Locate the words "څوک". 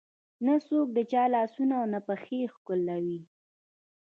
0.67-0.87